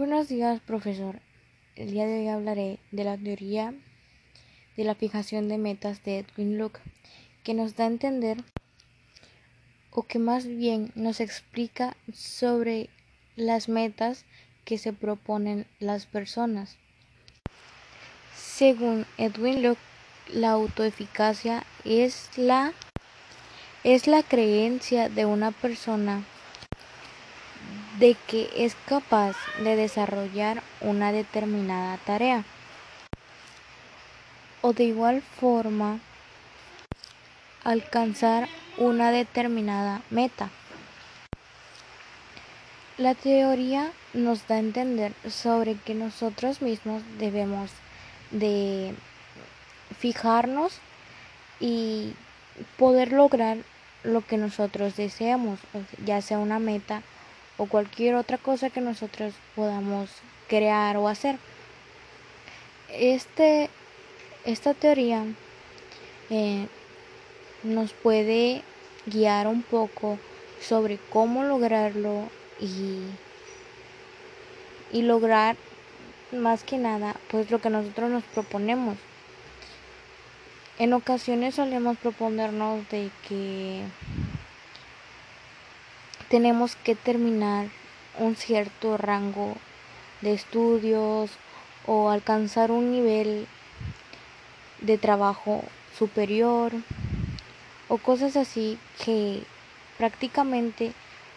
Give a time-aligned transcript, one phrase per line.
[0.00, 1.20] Buenos días, profesor.
[1.76, 3.74] El día de hoy hablaré de la teoría
[4.74, 6.80] de la fijación de metas de Edwin Locke,
[7.44, 8.42] que nos da a entender,
[9.90, 12.88] o que más bien nos explica sobre
[13.36, 14.24] las metas
[14.64, 16.78] que se proponen las personas.
[18.34, 19.82] Según Edwin Locke,
[20.32, 22.72] la autoeficacia es la
[23.84, 26.24] es la creencia de una persona
[28.00, 32.44] de que es capaz de desarrollar una determinada tarea
[34.62, 36.00] o de igual forma
[37.62, 40.48] alcanzar una determinada meta.
[42.96, 47.70] La teoría nos da a entender sobre que nosotros mismos debemos
[48.30, 48.94] de
[49.98, 50.78] fijarnos
[51.60, 52.14] y
[52.78, 53.58] poder lograr
[54.04, 55.60] lo que nosotros deseamos,
[56.02, 57.02] ya sea una meta
[57.60, 60.08] o cualquier otra cosa que nosotros podamos
[60.48, 61.36] crear o hacer.
[62.88, 63.68] Este,
[64.46, 65.26] esta teoría
[66.30, 66.68] eh,
[67.62, 68.62] nos puede
[69.04, 70.18] guiar un poco
[70.62, 73.02] sobre cómo lograrlo y,
[74.90, 75.56] y lograr
[76.32, 78.96] más que nada pues lo que nosotros nos proponemos.
[80.78, 83.82] En ocasiones solemos proponernos de que
[86.30, 87.66] tenemos que terminar
[88.18, 89.56] un cierto rango
[90.20, 91.32] de estudios
[91.86, 93.48] o alcanzar un nivel
[94.80, 95.64] de trabajo
[95.98, 96.72] superior
[97.88, 99.42] o cosas así que
[99.98, 100.92] prácticamente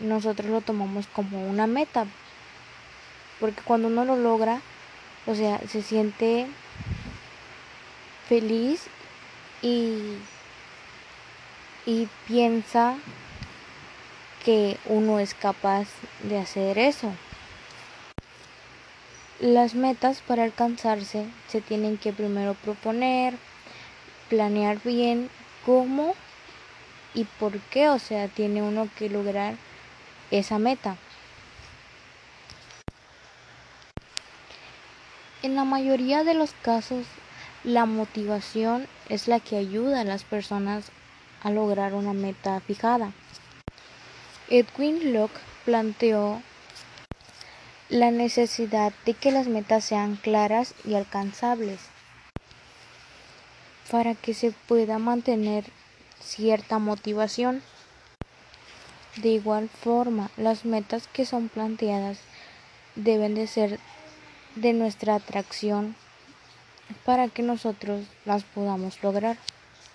[0.00, 2.06] nosotros lo tomamos como una meta.
[3.40, 4.62] Porque cuando uno lo logra
[5.26, 6.46] o sea se siente
[8.26, 8.86] feliz
[9.60, 10.16] y
[11.84, 12.96] y piensa
[14.44, 15.88] que uno es capaz
[16.22, 17.12] de hacer eso.
[19.40, 23.34] Las metas para alcanzarse se tienen que primero proponer,
[24.28, 25.30] planear bien
[25.64, 26.14] cómo
[27.14, 29.54] y por qué, o sea, tiene uno que lograr
[30.30, 30.96] esa meta.
[35.42, 37.06] En la mayoría de los casos,
[37.62, 40.90] la motivación es la que ayuda a las personas
[41.42, 43.12] a lograr una meta fijada.
[44.50, 46.42] Edwin Locke planteó
[47.90, 51.80] la necesidad de que las metas sean claras y alcanzables
[53.90, 55.64] para que se pueda mantener
[56.22, 57.62] cierta motivación.
[59.16, 62.18] De igual forma, las metas que son planteadas
[62.94, 63.78] deben de ser
[64.54, 65.94] de nuestra atracción
[67.04, 69.36] para que nosotros las podamos lograr.